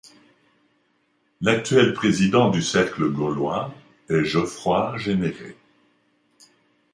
L'actuel 1.41 1.93
président 1.93 2.49
du 2.49 2.63
Cercle 2.63 3.07
Gaulois 3.11 3.71
est 4.09 4.23
Geoffroy 4.23 4.97
Generet. 4.97 5.55